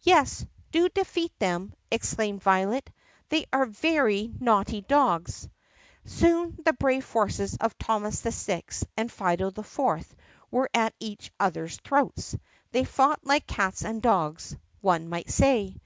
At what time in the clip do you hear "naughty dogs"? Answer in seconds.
4.40-5.46